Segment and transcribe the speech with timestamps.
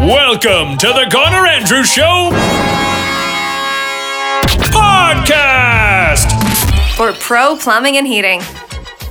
[0.00, 2.30] Welcome to the Garner Andrews Show
[4.72, 6.26] podcast.
[6.96, 8.40] For pro plumbing and heating.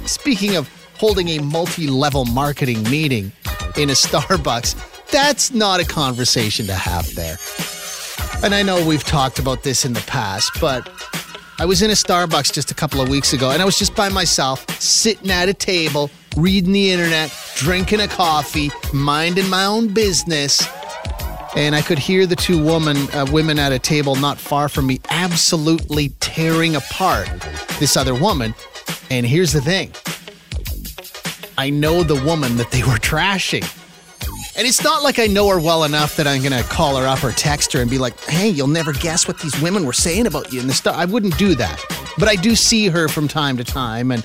[0.07, 0.67] Speaking of
[0.97, 3.31] holding a multi level marketing meeting
[3.78, 7.37] in a Starbucks, that's not a conversation to have there.
[8.43, 10.89] And I know we've talked about this in the past, but
[11.59, 13.95] I was in a Starbucks just a couple of weeks ago and I was just
[13.95, 19.93] by myself, sitting at a table, reading the internet, drinking a coffee, minding my own
[19.93, 20.67] business.
[21.55, 24.85] And I could hear the two woman, uh, women at a table not far from
[24.88, 27.27] me absolutely tearing apart
[27.80, 28.53] this other woman.
[29.09, 29.91] And here's the thing
[31.58, 33.75] I know the woman that they were trashing.
[34.58, 37.23] And it's not like I know her well enough that I'm gonna call her up
[37.23, 40.27] or text her and be like, "Hey, you'll never guess what these women were saying
[40.27, 41.81] about you." and this star, I wouldn't do that.
[42.17, 44.22] But I do see her from time to time, and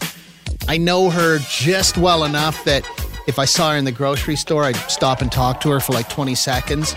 [0.67, 2.85] I know her just well enough that
[3.27, 5.93] if I saw her in the grocery store, I'd stop and talk to her for
[5.93, 6.95] like 20 seconds.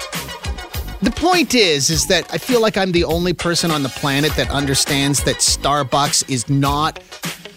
[1.02, 4.33] The point is, is that I feel like I'm the only person on the planet
[4.36, 7.02] that understands that Starbucks is not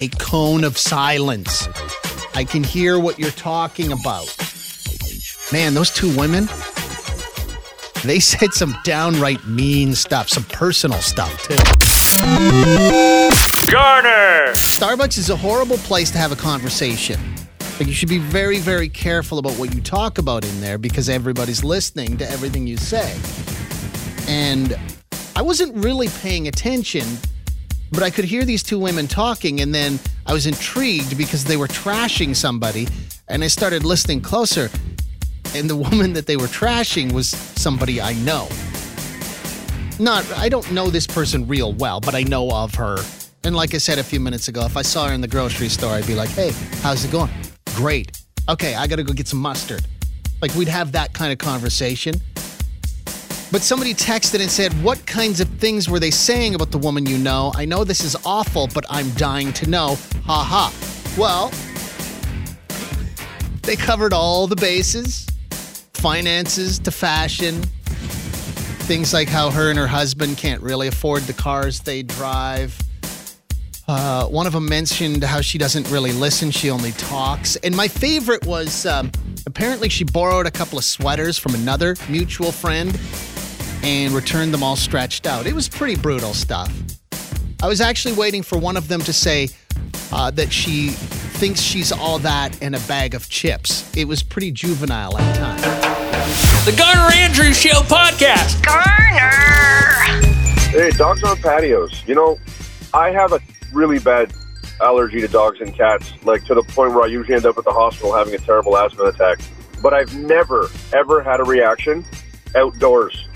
[0.00, 1.66] a cone of silence.
[2.34, 4.34] I can hear what you're talking about.
[5.52, 6.48] Man, those two women,
[8.04, 11.56] they said some downright mean stuff, some personal stuff too.
[13.72, 14.52] Garner.
[14.52, 17.18] Starbucks is a horrible place to have a conversation.
[17.80, 21.08] Like you should be very, very careful about what you talk about in there because
[21.08, 23.18] everybody's listening to everything you say.
[24.28, 24.78] And
[25.34, 27.06] I wasn't really paying attention,
[27.90, 31.56] but I could hear these two women talking, and then I was intrigued because they
[31.56, 32.86] were trashing somebody,
[33.28, 34.68] and I started listening closer.
[35.54, 38.46] And the woman that they were trashing was somebody I know.
[39.98, 42.98] Not, I don't know this person real well, but I know of her.
[43.42, 45.70] And like I said a few minutes ago, if I saw her in the grocery
[45.70, 47.30] store, I'd be like, hey, how's it going?
[47.74, 48.22] Great.
[48.48, 49.86] Okay, I gotta go get some mustard.
[50.42, 52.14] Like we'd have that kind of conversation.
[53.52, 57.06] But somebody texted and said, What kinds of things were they saying about the woman
[57.06, 57.52] you know?
[57.54, 59.96] I know this is awful, but I'm dying to know.
[60.24, 60.72] Ha ha.
[61.18, 61.50] Well,
[63.62, 65.26] they covered all the bases
[66.00, 67.62] finances to fashion,
[68.86, 72.76] things like how her and her husband can't really afford the cars they drive.
[73.92, 77.56] Uh, one of them mentioned how she doesn't really listen, she only talks.
[77.56, 79.10] And my favorite was um,
[79.46, 82.96] apparently she borrowed a couple of sweaters from another mutual friend
[83.82, 85.44] and returned them all stretched out.
[85.44, 86.72] It was pretty brutal stuff.
[87.60, 89.48] I was actually waiting for one of them to say
[90.12, 93.92] uh, that she thinks she's all that in a bag of chips.
[93.96, 96.64] It was pretty juvenile at times.
[96.64, 98.64] The Garner Andrews Show podcast.
[98.64, 99.20] Garner!
[100.70, 102.04] Hey, dogs on patios.
[102.06, 102.38] You know,
[102.94, 103.40] I have a
[103.72, 104.32] really bad
[104.80, 107.64] allergy to dogs and cats, like to the point where I usually end up at
[107.64, 109.40] the hospital having a terrible asthma attack.
[109.82, 112.04] But I've never, ever had a reaction
[112.54, 113.28] outdoors.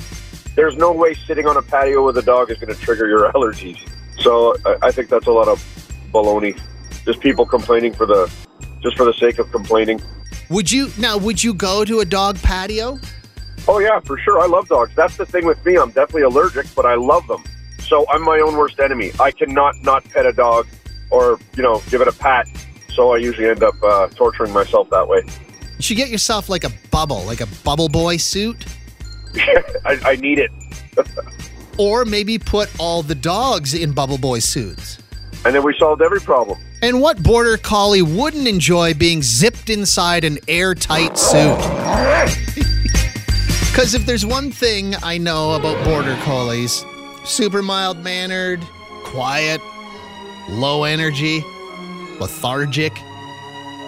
[0.55, 3.33] There's no way sitting on a patio with a dog is going to trigger your
[3.35, 3.79] allergies.
[4.19, 5.59] So I, I think that's a lot of
[6.13, 6.59] baloney.
[7.05, 8.31] Just people complaining for the,
[8.83, 10.01] just for the sake of complaining.
[10.51, 11.17] Would you now?
[11.17, 12.99] Would you go to a dog patio?
[13.67, 14.41] Oh yeah, for sure.
[14.41, 14.95] I love dogs.
[14.95, 15.77] That's the thing with me.
[15.77, 17.43] I'm definitely allergic, but I love them.
[17.85, 19.13] So I'm my own worst enemy.
[19.21, 20.67] I cannot not pet a dog
[21.11, 22.49] or, you know, give it a pat.
[22.93, 25.23] So I usually end up uh, torturing myself that way.
[25.23, 25.31] Should
[25.79, 28.65] you should get yourself like a bubble, like a bubble boy suit,
[29.85, 30.51] I, I need it.
[31.79, 34.99] or maybe put all the dogs in bubble boy suits.
[35.45, 36.59] And then we solved every problem.
[36.81, 41.59] And what border collie wouldn't enjoy being zipped inside an airtight suit?
[43.71, 46.85] Because if there's one thing I know about border collies,
[47.25, 48.61] super mild mannered,
[49.03, 49.61] quiet,
[50.49, 51.43] low energy,
[52.21, 52.93] lethargic.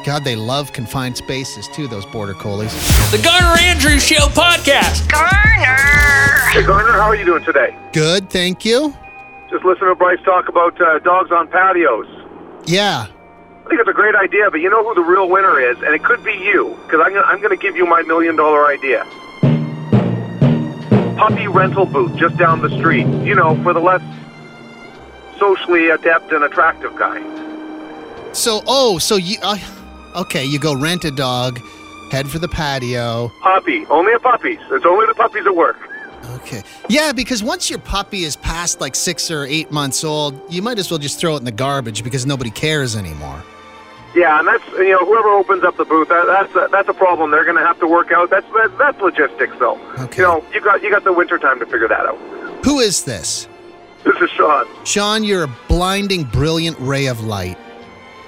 [0.04, 2.72] God, they love confined spaces too, those border collies.
[3.10, 5.10] The Garner Andrews Show podcast.
[5.10, 6.50] Garner!
[6.50, 7.76] Hey, Garner, how are you doing today?
[7.92, 8.94] Good, thank you.
[9.50, 12.06] Just listen to Bryce talk about uh, dogs on patios.
[12.66, 13.06] Yeah.
[13.64, 15.92] I think it's a great idea, but you know who the real winner is, and
[15.92, 18.66] it could be you, because I'm gonna, I'm going to give you my million dollar
[18.66, 19.04] idea.
[21.16, 23.06] Puppy rental booth just down the street.
[23.24, 24.02] You know, for the less
[25.38, 28.36] socially adept and attractive kind.
[28.36, 29.58] So, oh, so you, uh,
[30.16, 31.58] okay, you go rent a dog,
[32.10, 33.30] head for the patio.
[33.40, 34.58] Puppy, only a puppies.
[34.70, 35.78] It's only the puppies that work.
[36.34, 36.62] Okay.
[36.88, 40.78] Yeah, because once your puppy is past like six or eight months old, you might
[40.78, 43.42] as well just throw it in the garbage because nobody cares anymore.
[44.16, 46.94] Yeah, and that's you know whoever opens up the booth, that, that's a, that's a
[46.94, 47.30] problem.
[47.30, 48.30] They're going to have to work out.
[48.30, 49.78] That's that, that's logistics, though.
[49.98, 50.22] Okay.
[50.22, 52.16] You know, you got you got the winter time to figure that out.
[52.64, 53.46] Who is this?
[54.04, 54.66] This is Sean.
[54.86, 57.58] Sean, you're a blinding, brilliant ray of light.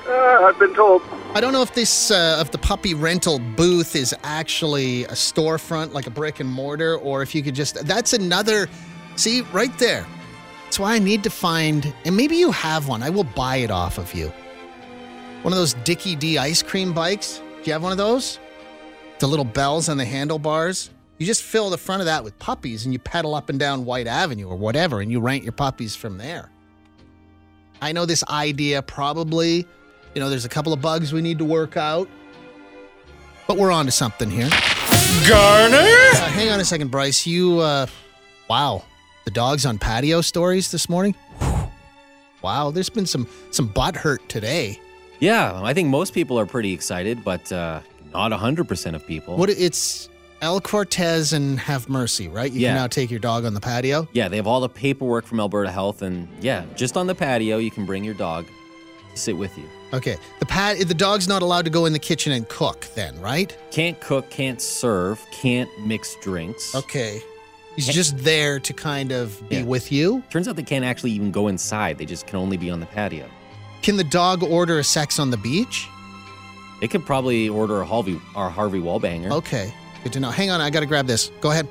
[0.06, 1.00] Uh, I've been told.
[1.34, 5.94] I don't know if this uh, if the puppy rental booth is actually a storefront
[5.94, 7.86] like a brick and mortar, or if you could just.
[7.86, 8.68] That's another.
[9.16, 10.06] See right there.
[10.64, 13.02] That's why I need to find, and maybe you have one.
[13.02, 14.30] I will buy it off of you.
[15.42, 17.38] One of those Dickie Dee ice cream bikes.
[17.38, 18.38] Do you have one of those?
[19.18, 20.90] The little bells on the handlebars.
[21.18, 23.84] You just fill the front of that with puppies, and you pedal up and down
[23.84, 26.50] Whyte Avenue or whatever, and you rent your puppies from there.
[27.82, 29.66] I know this idea probably
[30.14, 32.08] you know, there's a couple of bugs we need to work out.
[33.46, 34.48] But we're on to something here.
[35.28, 35.76] Garner?
[35.78, 37.26] Uh, hang on a second, Bryce.
[37.26, 37.86] You, uh,
[38.48, 38.84] wow,
[39.24, 41.14] the dogs on patio stories this morning.
[42.42, 44.80] Wow, there's been some some butt hurt today.
[45.20, 47.80] Yeah, I think most people are pretty excited, but uh,
[48.12, 49.36] not 100% of people.
[49.36, 50.08] What it's
[50.40, 52.50] El Cortez and Have Mercy, right?
[52.52, 52.68] You Yeah.
[52.70, 54.06] can now take your dog on the patio.
[54.12, 57.58] Yeah, they have all the paperwork from Alberta Health, and yeah, just on the patio,
[57.58, 58.46] you can bring your dog
[59.12, 59.64] to sit with you.
[59.92, 63.18] Okay, the pat the dog's not allowed to go in the kitchen and cook, then,
[63.20, 63.56] right?
[63.72, 66.74] Can't cook, can't serve, can't mix drinks.
[66.74, 67.20] Okay,
[67.74, 69.62] he's just there to kind of be Yeah.
[69.64, 70.22] with you.
[70.30, 72.86] Turns out they can't actually even go inside, they just can only be on the
[72.86, 73.26] patio.
[73.82, 75.88] Can the dog order a sex on the beach?
[76.80, 79.30] It could probably order a Harvey, our Harvey Wallbanger.
[79.32, 79.72] Okay,
[80.04, 80.30] good to know.
[80.30, 81.30] Hang on, I got to grab this.
[81.40, 81.66] Go ahead.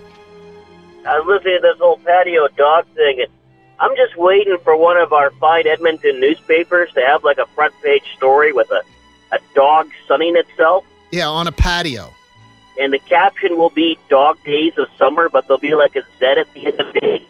[1.07, 3.29] I was listening to this whole patio dog thing, and
[3.79, 7.73] I'm just waiting for one of our fine Edmonton newspapers to have like a front
[7.81, 8.81] page story with a,
[9.33, 12.13] a dog sunning itself, Yeah, on a patio.
[12.79, 16.25] and the caption will be "Dog Days of Summer," but there'll be like a Z
[16.25, 17.25] at the end of the day.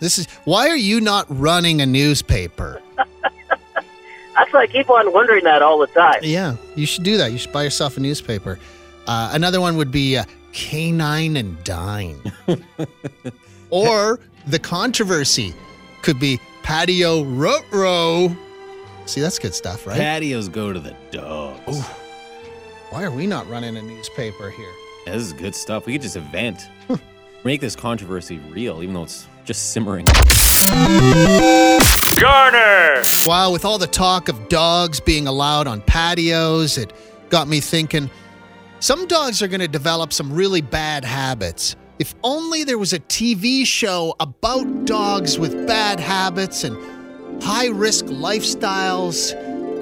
[0.00, 2.80] This is why are you not running a newspaper?
[4.36, 6.20] That's why I keep on wondering that all the time.
[6.22, 7.32] Yeah, you should do that.
[7.32, 8.58] You should buy yourself a newspaper.
[9.06, 12.20] Uh, another one would be uh, Canine and Dine.
[13.70, 15.54] or the controversy
[16.02, 18.36] could be Patio Row.
[19.06, 19.96] See, that's good stuff, right?
[19.96, 21.86] Patios go to the dogs.
[22.90, 24.72] Why are we not running a newspaper here?
[25.06, 25.86] Yeah, this is good stuff.
[25.86, 26.68] We could just event,
[27.44, 30.04] make this controversy real, even though it's just simmering.
[32.20, 33.02] Garner!
[33.24, 36.92] Wow, with all the talk of dogs being allowed on patios, it
[37.30, 38.10] got me thinking
[38.80, 41.76] some dogs are going to develop some really bad habits.
[41.98, 46.76] If only there was a TV show about dogs with bad habits and
[47.42, 49.32] high risk lifestyles.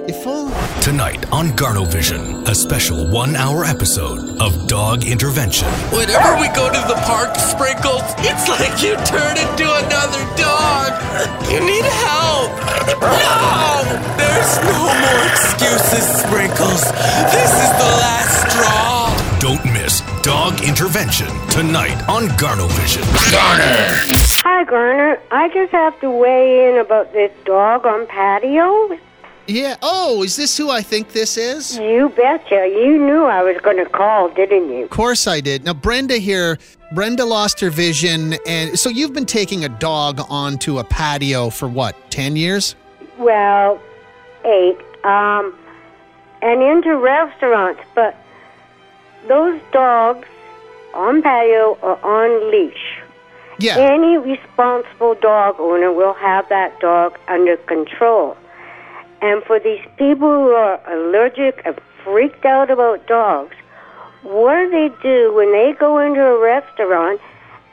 [0.07, 0.53] If only.
[0.81, 5.67] Tonight on Garnovision, a special one hour episode of Dog Intervention.
[5.89, 10.93] Whenever we go to the park, Sprinkles, it's like you turn into another dog.
[11.49, 12.53] You need help.
[13.01, 13.81] No!
[14.13, 16.85] There's no more excuses, Sprinkles.
[17.33, 19.39] This is the last straw.
[19.39, 23.01] Don't miss Dog Intervention tonight on Garnovision.
[23.31, 23.89] Garner!
[24.45, 25.19] Hi, Garner.
[25.31, 28.99] I just have to weigh in about this dog on patio.
[29.47, 29.75] Yeah.
[29.81, 31.77] Oh, is this who I think this is?
[31.77, 32.67] You betcha.
[32.67, 34.85] You knew I was going to call, didn't you?
[34.85, 35.65] Of course I did.
[35.65, 36.57] Now, Brenda here,
[36.93, 38.35] Brenda lost her vision.
[38.47, 42.75] And so you've been taking a dog onto a patio for what, 10 years?
[43.17, 43.79] Well,
[44.43, 44.77] eight.
[45.03, 45.55] Um,
[46.41, 48.15] and into restaurants, but
[49.27, 50.27] those dogs
[50.93, 53.01] on patio are on leash.
[53.59, 53.77] Yeah.
[53.77, 58.35] Any responsible dog owner will have that dog under control.
[59.21, 63.55] And for these people who are allergic and freaked out about dogs,
[64.23, 67.19] what do they do when they go into a restaurant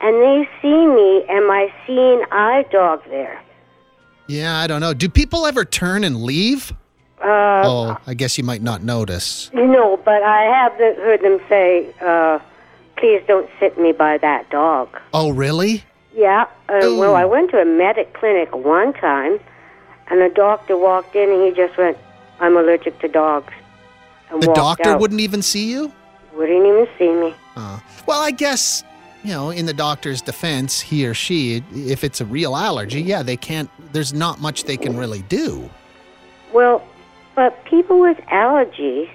[0.01, 3.41] and they see me and my seeing eye dog there?
[4.27, 4.95] Yeah, I don't know.
[4.95, 6.73] Do people ever turn and leave?
[7.23, 9.51] Uh, Oh, I guess you might not notice.
[9.53, 12.39] No, but I have heard them say, uh,
[12.97, 14.89] please don't sit me by that dog.
[15.13, 15.85] Oh, really?
[16.15, 19.39] Yeah, uh, well, I went to a medic clinic one time,
[20.09, 21.97] and the doctor walked in and he just went,
[22.41, 23.53] I'm allergic to dogs.
[24.31, 25.01] And The doctor out.
[25.01, 25.93] wouldn't even see you?
[26.35, 27.35] Wouldn't even see me.
[27.57, 28.83] Uh, well, I guess,
[29.23, 33.23] you know, in the doctor's defense, he or she, if it's a real allergy, yeah,
[33.23, 35.69] they can't, there's not much they can really do.
[36.53, 36.83] Well,
[37.35, 39.11] but people with allergies,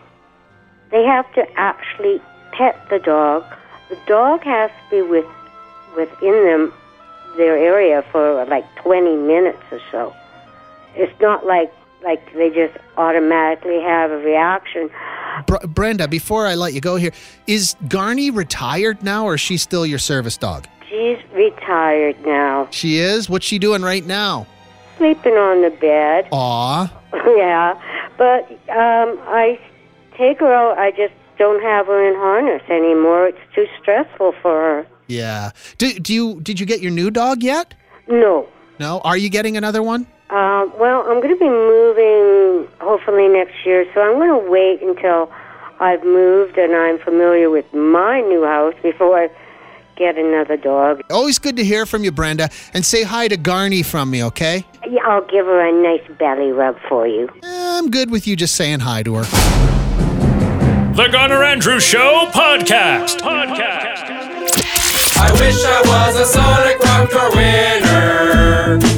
[0.91, 2.21] they have to actually
[2.53, 3.43] pet the dog.
[3.89, 5.25] The dog has to be with
[5.95, 6.73] within them
[7.37, 10.15] their area for like 20 minutes or so.
[10.97, 11.71] It's not like
[12.03, 14.89] like they just automatically have a reaction.
[15.47, 17.11] Br- Brenda, before I let you go here,
[17.47, 20.67] is Garney retired now or is she still your service dog?
[20.89, 23.29] She's retired now, She is?
[23.29, 24.47] What's she doing right now?
[24.97, 26.27] sleeping on the bed.
[26.31, 26.91] Aw.
[27.37, 27.73] yeah,
[28.17, 29.59] but um, I
[30.17, 30.77] take her out.
[30.79, 33.27] I just don't have her in harness anymore.
[33.27, 34.87] It's too stressful for her.
[35.07, 35.51] Yeah.
[35.77, 37.75] Do, do you, did you get your new dog yet?
[38.07, 38.47] No,
[38.79, 39.01] No?
[39.03, 40.07] Are you getting another one?
[40.29, 44.81] Uh, well, I'm going to be moving hopefully next year, so I'm going to wait
[44.81, 45.31] until
[45.79, 49.29] I've moved and I'm familiar with my new house before I
[49.95, 51.01] get another dog.
[51.09, 52.49] Always good to hear from you, Brenda.
[52.73, 54.65] And say hi to Garney from me, okay?
[54.87, 57.29] Yeah, I'll give her a nice belly rub for you.
[57.43, 59.23] Eh, I'm good with you just saying hi to her.
[60.93, 63.19] The Garner Andrews Show podcast.
[63.19, 64.07] Podcast.
[65.19, 68.96] I wish I was a Sonic Rock Door winner.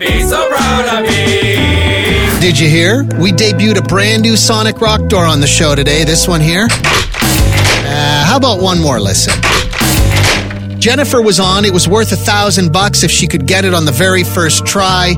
[0.00, 2.40] So proud of me.
[2.40, 3.04] Did you hear?
[3.20, 6.02] We debuted a brand new Sonic Rock Door on the show today.
[6.04, 6.66] This one here.
[6.70, 9.34] Uh, how about one more listen?
[10.80, 11.66] Jennifer was on.
[11.66, 14.64] It was worth a thousand bucks if she could get it on the very first
[14.64, 15.14] try.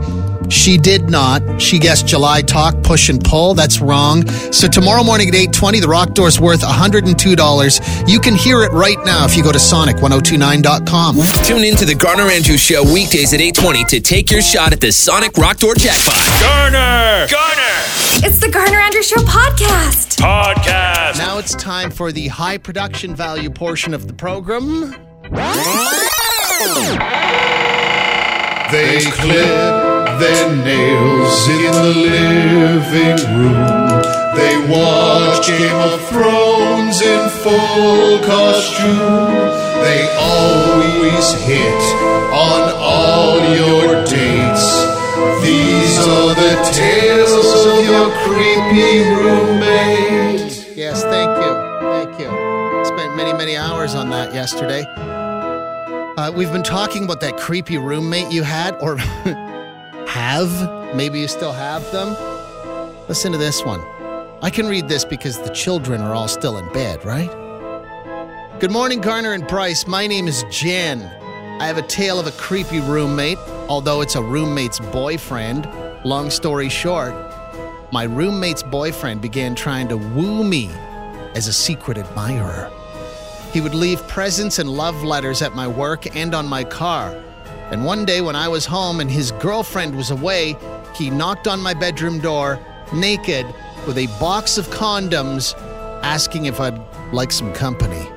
[0.48, 1.60] She did not.
[1.60, 3.54] She guessed July talk, push and pull.
[3.54, 4.26] That's wrong.
[4.52, 8.08] So tomorrow morning at 8:20, the rock door's worth $102.
[8.08, 11.16] You can hear it right now if you go to sonic1029.com.
[11.44, 14.80] Tune in to the Garner Andrews Show weekdays at 820 to take your shot at
[14.80, 16.14] the Sonic Rock Door jackpot.
[16.40, 17.26] Garner.
[17.30, 17.60] Garner.
[18.26, 20.20] It's the Garner Andrews Show podcast.
[20.20, 21.18] Podcast.
[21.18, 24.94] Now it's time for the high production value portion of the program.
[28.70, 29.83] They clip
[30.18, 33.84] their nails in the living room.
[34.34, 39.64] They watch Game of Thrones in full costume.
[39.84, 41.82] They always hit
[42.32, 44.66] on all your dates.
[45.42, 50.76] These are the tales of your creepy roommate.
[50.76, 51.52] Yes, thank you.
[51.80, 52.84] Thank you.
[52.84, 54.84] Spent many, many hours on that yesterday.
[56.16, 58.96] Uh, we've been talking about that creepy roommate you had, or
[60.14, 60.94] have.
[60.94, 62.16] Maybe you still have them.
[63.08, 63.80] Listen to this one.
[64.42, 67.30] I can read this because the children are all still in bed, right?
[68.60, 69.88] Good morning, Garner and Bryce.
[69.88, 71.02] My name is Jen.
[71.60, 75.68] I have a tale of a creepy roommate, although it's a roommate's boyfriend.
[76.04, 77.12] Long story short,
[77.90, 80.70] my roommate's boyfriend began trying to woo me
[81.34, 82.70] as a secret admirer.
[83.52, 87.20] He would leave presents and love letters at my work and on my car.
[87.70, 90.56] And one day when I was home and his girlfriend was away,
[90.94, 92.60] he knocked on my bedroom door,
[92.92, 93.46] naked,
[93.86, 95.54] with a box of condoms,
[96.02, 96.78] asking if I'd
[97.12, 98.08] like some company.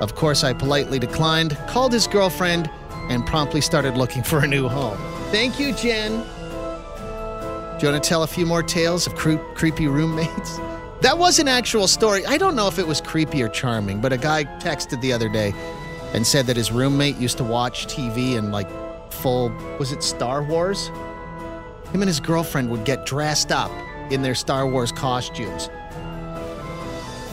[0.00, 2.70] Of course, I politely declined, called his girlfriend,
[3.08, 4.98] and promptly started looking for a new home.
[5.30, 6.12] Thank you, Jen.
[6.12, 10.58] Do you want to tell a few more tales of cre- creepy roommates?
[11.00, 12.26] That was an actual story.
[12.26, 15.30] I don't know if it was creepy or charming, but a guy texted the other
[15.30, 15.54] day
[16.12, 18.68] and said that his roommate used to watch TV and like
[19.12, 20.88] full, was it Star Wars?
[21.92, 23.70] Him and his girlfriend would get dressed up
[24.10, 25.68] in their Star Wars costumes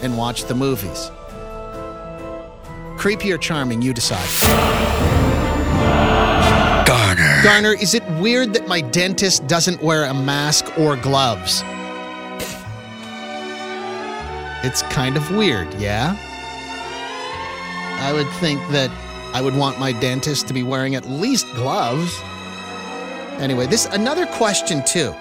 [0.01, 1.11] and watch the movies.
[2.97, 4.27] Creepy or charming, you decide.
[6.85, 7.41] Garner.
[7.43, 11.63] Garner, is it weird that my dentist doesn't wear a mask or gloves?
[14.63, 16.17] It's kind of weird, yeah?
[17.99, 18.91] I would think that
[19.33, 22.19] I would want my dentist to be wearing at least gloves.
[23.39, 25.13] Anyway, this another question too.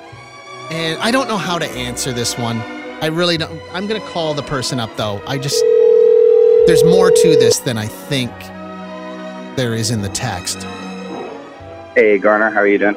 [0.71, 2.59] And I don't know how to answer this one.
[3.03, 5.23] I really don't I'm going to call the person up though.
[5.27, 5.63] I just
[6.67, 8.33] there's more to this than I think
[9.57, 10.63] there is in the text.
[11.95, 12.97] Hey, Garner, how are you doing?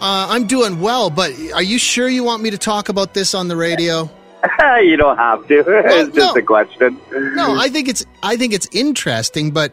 [0.00, 3.34] Uh, I'm doing well, but are you sure you want me to talk about this
[3.34, 4.08] on the radio?
[4.82, 5.58] you don't have to.
[5.66, 6.40] it's just no.
[6.40, 7.00] a question.
[7.12, 9.72] No, I think it's I think it's interesting, but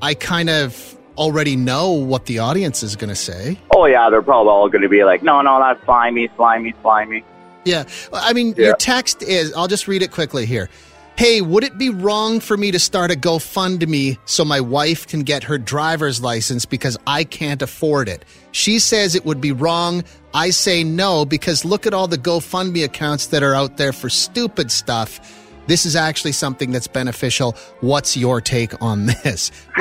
[0.00, 3.58] I kind of already know what the audience is going to say.
[3.74, 7.24] Oh yeah, they're probably all going to be like, no, no, that's slimy, slimy, slimy.
[7.64, 8.66] Yeah, I mean, Yeah.
[8.68, 9.52] your text is.
[9.54, 10.68] I'll just read it quickly here.
[11.22, 15.20] Hey, would it be wrong for me to start a GoFundMe so my wife can
[15.20, 18.24] get her driver's license because I can't afford it?
[18.50, 20.02] She says it would be wrong.
[20.34, 24.10] I say no because look at all the GoFundMe accounts that are out there for
[24.10, 25.20] stupid stuff.
[25.68, 27.52] This is actually something that's beneficial.
[27.82, 29.52] What's your take on this?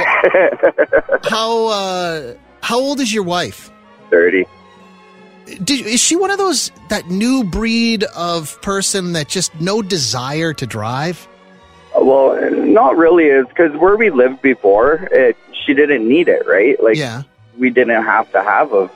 [1.24, 3.72] how uh, how old is your wife?
[4.12, 4.46] Thirty.
[5.64, 10.54] Did, is she one of those that new breed of person that just no desire
[10.54, 11.28] to drive?
[12.06, 13.26] Well, not really.
[13.26, 16.82] Is because where we lived before, it she didn't need it, right?
[16.82, 17.24] Like, Yeah.
[17.58, 18.90] we didn't have to have a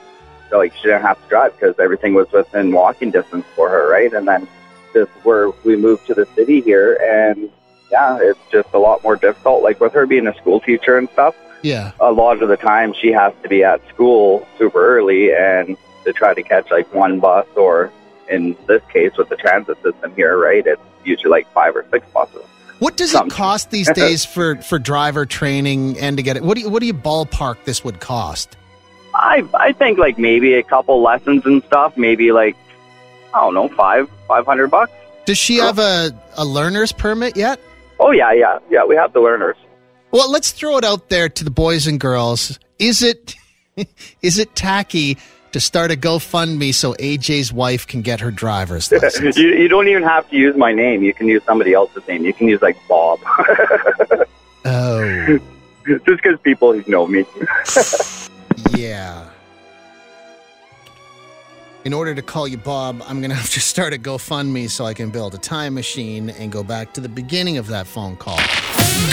[0.52, 4.12] like she didn't have to drive because everything was within walking distance for her, right?
[4.12, 4.46] And then
[4.92, 7.50] this where we moved to the city here, and
[7.90, 9.62] yeah, it's just a lot more difficult.
[9.62, 11.92] Like with her being a school teacher and stuff, Yeah.
[12.00, 16.12] a lot of the time she has to be at school super early and to
[16.12, 17.90] try to catch like one bus or
[18.28, 20.66] in this case with the transit system here, right?
[20.66, 22.42] It's usually like five or six buses.
[22.78, 26.42] What does it cost these days for, for driver training and to get it?
[26.42, 28.56] What do you what do you ballpark this would cost?
[29.14, 31.96] I I think like maybe a couple lessons and stuff.
[31.96, 32.56] Maybe like
[33.32, 34.92] I don't know, five five hundred bucks.
[35.24, 37.60] Does she have a, a learner's permit yet?
[37.98, 38.84] Oh yeah, yeah, yeah.
[38.84, 39.56] We have the learners.
[40.10, 42.58] Well, let's throw it out there to the boys and girls.
[42.78, 43.34] Is it
[44.22, 45.16] is it tacky
[45.56, 49.38] to start a GoFundMe so AJ's wife can get her driver's license?
[49.38, 51.02] you, you don't even have to use my name.
[51.02, 52.26] You can use somebody else's name.
[52.26, 53.20] You can use like Bob.
[54.66, 55.38] oh,
[55.86, 57.24] Just because people know me.
[58.76, 59.30] yeah.
[61.86, 64.84] In order to call you Bob, I'm going to have to start a GoFundMe so
[64.84, 68.16] I can build a time machine and go back to the beginning of that phone
[68.16, 68.36] call.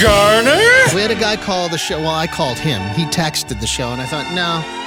[0.01, 0.59] Garner?
[0.93, 1.99] We had a guy call the show.
[1.99, 2.81] Well, I called him.
[2.95, 4.82] He texted the show, and I thought, no,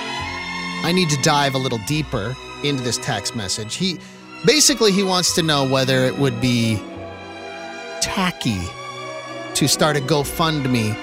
[0.85, 3.75] I need to dive a little deeper into this text message.
[3.75, 3.99] He
[4.45, 6.76] basically he wants to know whether it would be
[8.00, 8.61] tacky
[9.54, 10.97] to start a GoFundMe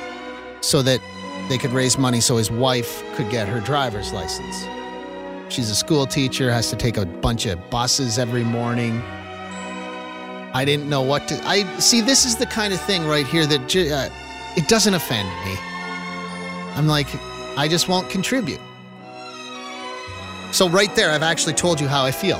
[0.62, 1.02] so that
[1.50, 4.66] they could raise money so his wife could get her driver's license.
[5.54, 9.02] She's a school teacher, has to take a bunch of buses every morning.
[10.54, 11.42] I didn't know what to.
[11.44, 12.02] I see.
[12.02, 14.10] This is the kind of thing right here that uh,
[14.56, 15.56] it doesn't offend me.
[16.76, 17.08] I'm like,
[17.58, 18.62] I just won't contribute.
[20.54, 22.38] So right there, I've actually told you how I feel.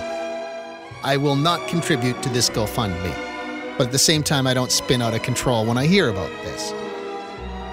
[1.04, 5.02] I will not contribute to this GoFundMe, but at the same time, I don't spin
[5.02, 6.72] out of control when I hear about this.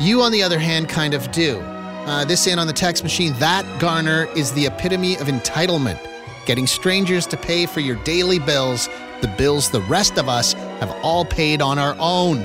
[0.01, 1.59] You, on the other hand, kind of do.
[1.61, 3.35] Uh, this in on the text machine.
[3.35, 6.01] That Garner is the epitome of entitlement.
[6.47, 8.89] Getting strangers to pay for your daily bills,
[9.21, 12.39] the bills the rest of us have all paid on our own.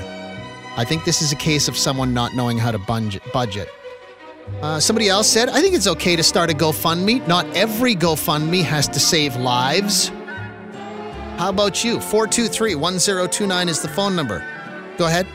[0.75, 3.69] I think this is a case of someone not knowing how to budget.
[4.61, 7.27] Uh, somebody else said, I think it's okay to start a GoFundMe.
[7.27, 10.09] Not every GoFundMe has to save lives.
[11.37, 11.99] How about you?
[11.99, 14.39] 423 1029 is the phone number.
[14.97, 15.25] Go ahead.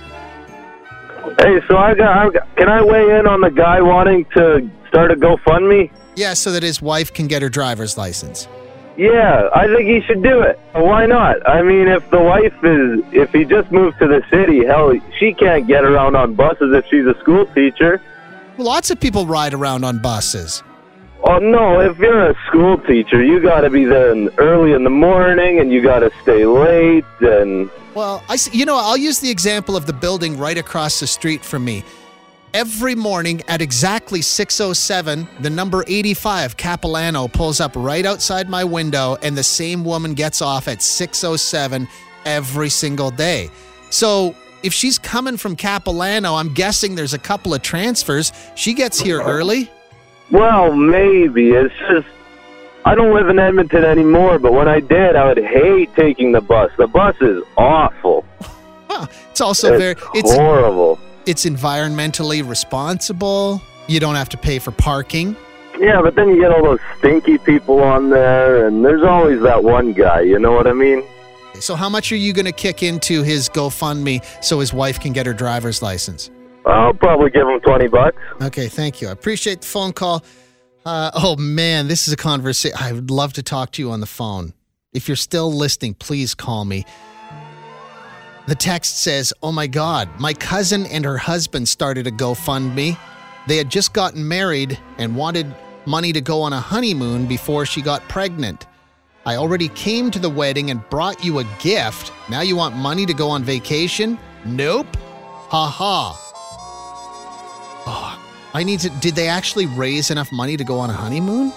[1.39, 2.57] Hey, so I got, I got.
[2.57, 5.91] Can I weigh in on the guy wanting to start a GoFundMe?
[6.17, 8.49] Yeah, so that his wife can get her driver's license.
[8.97, 10.59] Yeah, I think he should do it.
[10.73, 11.47] Why not?
[11.49, 15.33] I mean, if the wife is, if he just moved to the city, hell, she
[15.33, 18.03] can't get around on buses if she's a school teacher.
[18.61, 20.63] Lots of people ride around on buses.
[21.25, 21.81] Oh no!
[21.81, 25.61] If you're a school teacher, you got to be there in, early in the morning,
[25.61, 27.05] and you got to stay late.
[27.21, 31.07] And Well, I, you know, I'll use the example of the building right across the
[31.07, 31.85] street from me.
[32.53, 39.17] Every morning at exactly 6:07, the number 85 Capilano pulls up right outside my window
[39.23, 41.89] and the same woman gets off at 6:07
[42.27, 43.49] every single day.
[43.91, 48.33] So, if she's coming from Capilano, I'm guessing there's a couple of transfers.
[48.55, 49.71] She gets here early.
[50.31, 52.07] well, maybe it's just
[52.85, 54.39] I don't live in Edmonton anymore.
[54.39, 56.71] But when I did, I would hate taking the bus.
[56.79, 58.25] The bus is awful.
[59.31, 60.99] It's also It's very it's horrible.
[61.27, 63.63] it's environmentally responsible.
[63.89, 65.37] You don't have to pay for parking.
[65.79, 69.65] Yeah, but then you get all those stinky people on there, and there's always that
[69.65, 70.21] one guy.
[70.21, 71.03] You know what I mean?
[71.59, 75.13] So, how much are you going to kick into his GoFundMe so his wife can
[75.13, 76.31] get her driver's license?
[76.65, 78.17] I'll probably give him twenty bucks.
[78.41, 79.09] Okay, thank you.
[79.09, 80.25] I appreciate the phone call.
[80.85, 82.77] Uh, oh man, this is a conversation.
[82.81, 84.55] I would love to talk to you on the phone.
[84.93, 86.85] If you're still listening, please call me.
[88.47, 92.99] The text says, Oh my God, my cousin and her husband started a GoFundMe.
[93.47, 95.55] They had just gotten married and wanted
[95.87, 98.67] money to go on a honeymoon before she got pregnant.
[99.27, 102.11] I already came to the wedding and brought you a gift.
[102.31, 104.19] Now you want money to go on vacation?
[104.47, 104.97] Nope.
[105.51, 106.17] Ha ha.
[107.87, 108.89] Oh, I need to.
[109.01, 111.53] Did they actually raise enough money to go on a honeymoon?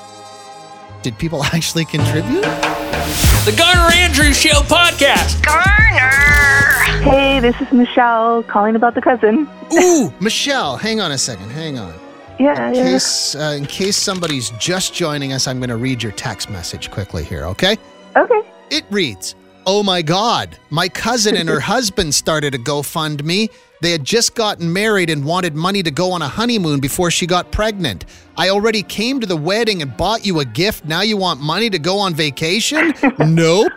[1.04, 2.42] Did people actually contribute?
[2.42, 5.42] The Garner Andrews Show podcast.
[5.46, 7.10] Garner!
[7.10, 9.48] Hey, this is Michelle calling about the cousin.
[9.74, 11.50] Ooh, Michelle, hang on a second.
[11.50, 11.94] Hang on.
[12.40, 12.84] Yeah, In yeah.
[12.84, 16.90] case, uh, in case somebody's just joining us, I'm going to read your text message
[16.92, 17.78] quickly here, okay?
[18.16, 18.42] Okay.
[18.70, 23.50] It reads Oh my God, my cousin and her husband started a GoFundMe.
[23.82, 27.28] They had just gotten married and wanted money to go on a honeymoon before she
[27.28, 28.06] got pregnant.
[28.38, 30.86] I already came to the wedding and bought you a gift.
[30.86, 32.94] Now you want money to go on vacation?
[33.20, 33.72] nope.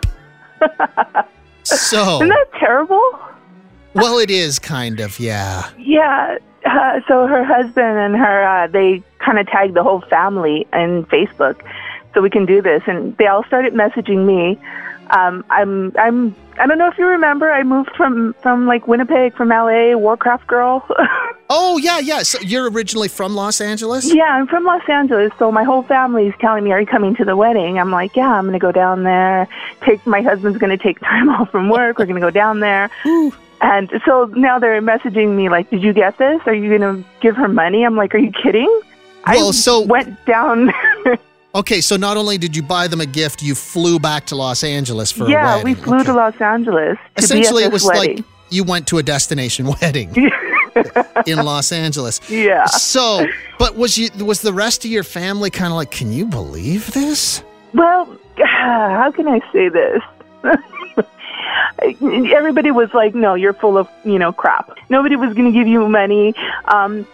[1.63, 3.01] So, Isn't that terrible?
[3.93, 5.69] well, it is kind of, yeah.
[5.77, 6.37] Yeah.
[6.67, 11.05] Uh, so her husband and her, uh, they kind of tagged the whole family in
[11.05, 11.61] Facebook,
[12.13, 12.83] so we can do this.
[12.87, 14.59] And they all started messaging me.
[15.11, 17.49] Um, I'm, I'm, I don't know if you remember.
[17.49, 20.85] I moved from from like Winnipeg, from LA, Warcraft girl.
[21.49, 22.23] Oh, yeah, yeah.
[22.23, 24.13] So you're originally from Los Angeles?
[24.13, 27.23] yeah, I'm from Los Angeles, so my whole family's telling me, "Are you coming to
[27.23, 29.47] the wedding?" I'm like, "Yeah, I'm going to go down there.
[29.79, 31.99] Take my husband's going to take time off from work.
[31.99, 32.89] We're going to go down there."
[33.61, 36.41] And so now they're messaging me like, "Did you get this?
[36.45, 38.69] Are you going to give her money?" I'm like, "Are you kidding?"
[39.25, 40.71] Well, I so- went down
[41.57, 44.63] Okay, so not only did you buy them a gift, you flew back to Los
[44.63, 45.63] Angeles for a yeah, wedding.
[45.63, 48.17] we flew to Los Angeles to Essentially, it was wedding.
[48.17, 50.13] like you went to a destination wedding
[51.25, 52.21] in Los Angeles.
[52.29, 52.65] Yeah.
[52.65, 53.25] So,
[53.57, 56.91] but was you was the rest of your family kind of like, can you believe
[56.93, 57.43] this?
[57.73, 58.05] Well,
[58.37, 60.01] how can I say this?
[61.81, 65.67] Everybody was like, "No, you're full of you know crap." Nobody was going to give
[65.67, 66.33] you money.
[66.65, 67.07] Um,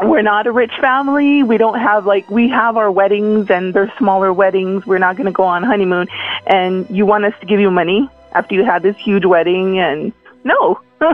[0.00, 1.42] we're not a rich family.
[1.42, 4.86] We don't have like we have our weddings and they're smaller weddings.
[4.86, 6.08] We're not going to go on honeymoon,
[6.46, 9.78] and you want us to give you money after you had this huge wedding?
[9.78, 10.12] And
[10.44, 10.80] no,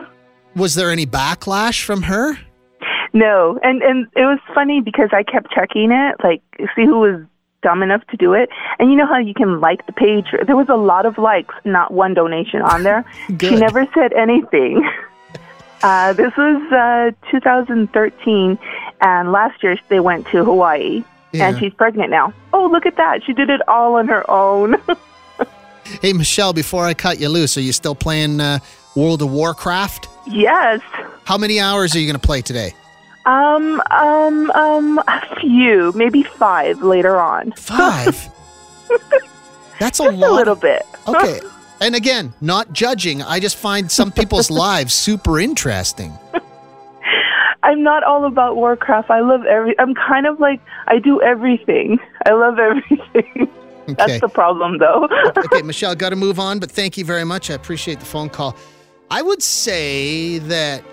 [0.56, 2.36] Was there any backlash from her?
[3.12, 3.58] no.
[3.62, 6.42] And and it was funny because I kept checking it, like
[6.74, 7.20] see who was
[7.62, 8.48] dumb enough to do it.
[8.78, 10.26] And you know how you can like the page?
[10.46, 13.04] There was a lot of likes, not one donation on there.
[13.40, 14.88] she never said anything.
[15.84, 18.56] Uh, this was uh, 2013,
[19.00, 21.48] and last year they went to Hawaii, Yeah.
[21.48, 22.32] and she's pregnant now.
[22.52, 23.24] Oh, look at that!
[23.24, 24.76] She did it all on her own.
[26.00, 28.60] Hey, Michelle, before I cut you loose, are you still playing uh,
[28.94, 30.08] World of Warcraft?
[30.28, 30.80] yes.
[31.24, 32.72] How many hours are you going to play today?
[33.24, 37.52] Um, um, um, a few, maybe five later on.
[37.52, 38.28] Five?
[39.78, 40.30] That's a Just lot.
[40.30, 40.82] a little bit.
[41.08, 41.40] Okay.
[41.80, 43.22] And again, not judging.
[43.22, 46.16] I just find some people's lives super interesting.
[47.64, 49.10] I'm not all about Warcraft.
[49.10, 49.78] I love every.
[49.78, 51.98] I'm kind of like I do everything.
[52.26, 53.48] I love everything.
[53.82, 53.94] Okay.
[53.94, 55.08] That's the problem, though.
[55.36, 57.50] okay, Michelle, got to move on, but thank you very much.
[57.50, 58.54] I appreciate the phone call.
[59.10, 60.84] I would say that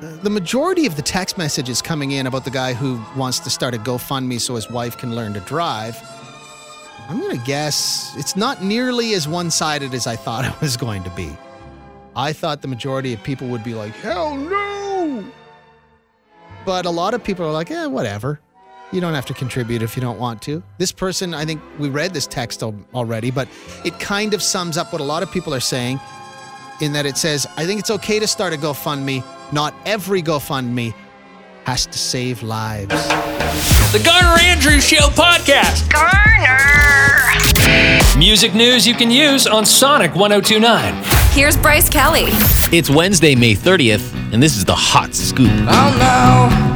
[0.00, 3.74] the majority of the text messages coming in about the guy who wants to start
[3.74, 6.00] a GoFundMe so his wife can learn to drive,
[7.08, 10.76] I'm going to guess it's not nearly as one sided as I thought it was
[10.76, 11.36] going to be.
[12.16, 15.24] I thought the majority of people would be like, hell no!
[16.64, 18.40] But a lot of people are like, eh, whatever.
[18.92, 20.62] You don't have to contribute if you don't want to.
[20.78, 23.48] This person, I think we read this text already, but
[23.84, 26.00] it kind of sums up what a lot of people are saying
[26.80, 29.22] in that it says, I think it's okay to start a GoFundMe.
[29.52, 30.94] Not every GoFundMe
[31.64, 33.08] has to save lives.
[33.92, 35.90] The Garner Andrews Show podcast.
[35.90, 36.58] Garner.
[38.18, 41.02] Music news you can use on Sonic 1029.
[41.32, 42.24] Here's Bryce Kelly.
[42.72, 45.48] It's Wednesday, May 30th, and this is the hot scoop.
[45.48, 45.60] Oh
[45.98, 46.69] no, not me.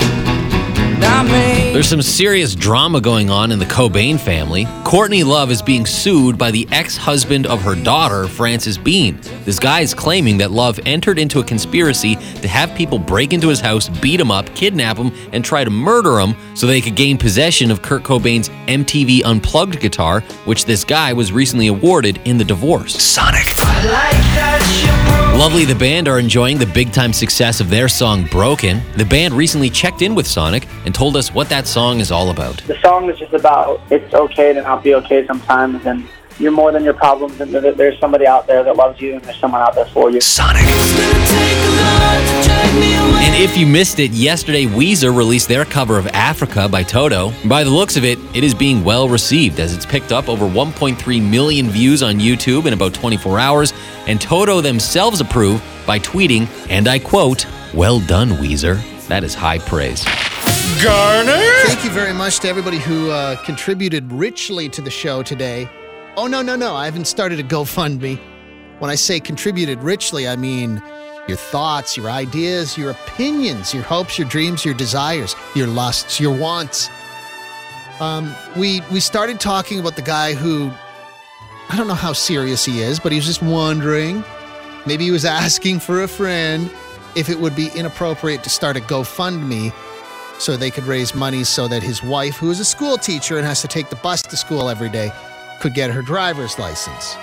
[1.74, 4.64] There's some serious drama going on in the Cobain family.
[4.84, 9.18] Courtney Love is being sued by the ex husband of her daughter, Frances Bean.
[9.44, 13.48] This guy is claiming that Love entered into a conspiracy to have people break into
[13.48, 16.94] his house, beat him up, kidnap him, and try to murder him so they could
[16.94, 22.38] gain possession of Kurt Cobain's MTV Unplugged guitar, which this guy was recently awarded in
[22.38, 22.94] the divorce.
[23.02, 23.48] Sonic.
[25.34, 28.80] Lovely the band are enjoying the big time success of their song Broken.
[28.96, 32.30] The band recently checked in with Sonic and told us what that song is all
[32.30, 32.58] about.
[32.68, 36.06] The song is just about it's okay to not be okay sometimes, and
[36.38, 39.22] you're more than your problems, and that there's somebody out there that loves you, and
[39.22, 40.20] there's someone out there for you.
[40.20, 40.62] Sonic.
[43.24, 47.32] And if you missed it, yesterday Weezer released their cover of Africa by Toto.
[47.46, 50.46] By the looks of it, it is being well received as it's picked up over
[50.46, 53.72] 1.3 million views on YouTube in about 24 hours,
[54.06, 58.82] and Toto themselves approve by tweeting, and I quote, Well done, Weezer.
[59.08, 60.04] That is high praise.
[60.82, 61.40] Garner.
[61.66, 65.68] Thank you very much to everybody who uh, contributed richly to the show today.
[66.16, 66.74] Oh, no, no, no.
[66.74, 68.20] I haven't started a GoFundMe.
[68.78, 70.82] When I say contributed richly, I mean
[71.26, 76.36] your thoughts, your ideas, your opinions, your hopes, your dreams, your desires, your lusts, your
[76.36, 76.90] wants.
[78.00, 80.70] Um, we we started talking about the guy who
[81.68, 84.22] I don't know how serious he is, but he was just wondering.
[84.86, 86.70] Maybe he was asking for a friend
[87.16, 89.72] if it would be inappropriate to start a GoFundMe
[90.38, 93.46] so they could raise money so that his wife, who is a school teacher and
[93.46, 95.10] has to take the bus to school every day,
[95.60, 97.16] could get her driver's license.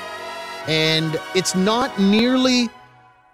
[0.67, 2.69] And it's not nearly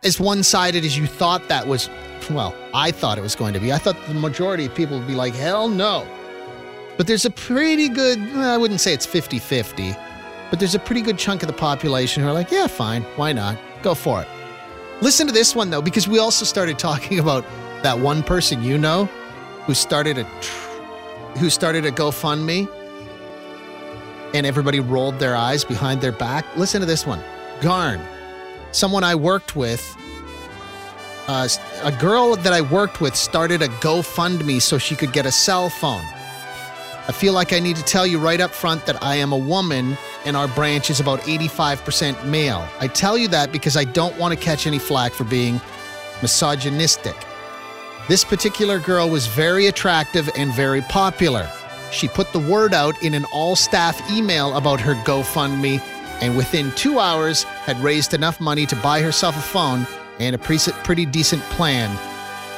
[0.03, 1.89] as one sided as you thought that was.
[2.29, 3.71] Well, I thought it was going to be.
[3.71, 6.05] I thought the majority of people would be like, hell no.
[6.97, 9.95] But there's a pretty good, I wouldn't say it's 50 50,
[10.49, 13.33] but there's a pretty good chunk of the population who are like, yeah, fine, why
[13.33, 13.57] not?
[13.83, 14.27] Go for it.
[15.01, 17.45] Listen to this one, though, because we also started talking about
[17.83, 19.05] that one person you know
[19.65, 20.23] who started a
[21.37, 22.67] who started a GoFundMe
[24.33, 26.45] and everybody rolled their eyes behind their back.
[26.55, 27.21] Listen to this one.
[27.61, 28.01] Garn,
[28.71, 29.95] someone I worked with,
[31.27, 31.47] uh,
[31.83, 35.69] a girl that I worked with started a GoFundMe so she could get a cell
[35.69, 36.05] phone.
[37.09, 39.37] I feel like I need to tell you right up front that I am a
[39.37, 42.67] woman and our branch is about 85% male.
[42.79, 45.61] I tell you that because I don't want to catch any flack for being
[46.21, 47.15] misogynistic.
[48.09, 51.49] This particular girl was very attractive and very popular.
[51.91, 55.81] She put the word out in an all staff email about her GoFundMe,
[56.21, 59.87] and within two hours had raised enough money to buy herself a phone
[60.19, 61.95] and a pretty decent plan.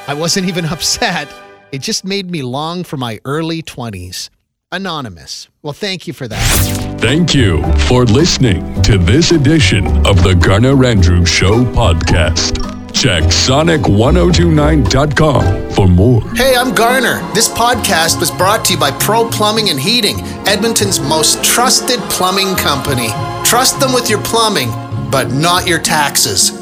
[0.07, 1.33] I wasn't even upset.
[1.71, 4.29] It just made me long for my early 20s.
[4.71, 5.49] Anonymous.
[5.63, 6.99] Well, thank you for that.
[6.99, 12.78] Thank you for listening to this edition of the Garner Andrews Show podcast.
[12.99, 16.21] Check sonic1029.com for more.
[16.31, 17.21] Hey, I'm Garner.
[17.33, 22.57] This podcast was brought to you by Pro Plumbing and Heating, Edmonton's most trusted plumbing
[22.57, 23.07] company.
[23.45, 24.67] Trust them with your plumbing,
[25.09, 26.58] but not your taxes.